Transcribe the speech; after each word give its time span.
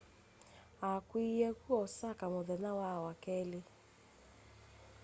akw'iiie 0.91 1.49
ku 1.61 1.69
osaka 1.83 2.23
muthenya 2.33 2.71
wa 2.79 2.91
wakeli 3.03 3.59